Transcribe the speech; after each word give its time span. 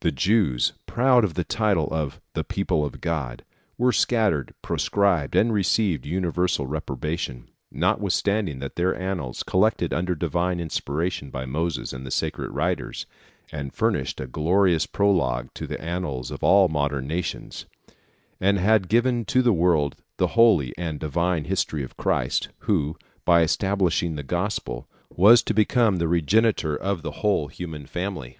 The 0.00 0.10
Jews, 0.10 0.72
proud 0.86 1.22
of 1.22 1.34
the 1.34 1.44
title 1.44 1.86
of 1.92 2.20
"the 2.34 2.42
People 2.42 2.84
of 2.84 3.00
God," 3.00 3.44
were 3.78 3.92
scattered, 3.92 4.52
proscribed, 4.60 5.36
and 5.36 5.52
received 5.52 6.04
universal 6.04 6.66
reprobation 6.66 7.42
(Fig. 7.44 7.50
357), 7.78 7.80
notwithstanding 7.80 8.58
that 8.58 8.74
their 8.74 9.00
annals, 9.00 9.44
collected 9.44 9.92
under 9.94 10.16
divine 10.16 10.58
inspiration 10.58 11.30
by 11.30 11.44
Moses 11.46 11.92
and 11.92 12.04
the 12.04 12.10
sacred 12.10 12.50
writers, 12.50 13.06
had 13.52 13.72
furnished 13.72 14.20
a 14.20 14.26
glorious 14.26 14.84
prologue 14.84 15.54
to 15.54 15.64
the 15.68 15.80
annals 15.80 16.32
of 16.32 16.42
all 16.42 16.66
modern 16.66 17.06
nations, 17.06 17.66
and 18.40 18.58
had 18.58 18.88
given 18.88 19.24
to 19.26 19.42
the 19.42 19.52
world 19.52 19.94
the 20.16 20.26
holy 20.34 20.74
and 20.76 20.98
divine 20.98 21.44
history 21.44 21.84
of 21.84 21.96
Christ, 21.96 22.48
who, 22.62 22.96
by 23.24 23.42
establishing 23.42 24.16
the 24.16 24.24
Gospel, 24.24 24.88
was 25.08 25.40
to 25.44 25.54
become 25.54 25.98
the 25.98 26.08
regenerator 26.08 26.74
of 26.74 27.02
the 27.02 27.12
whole 27.22 27.46
human 27.46 27.86
family. 27.86 28.38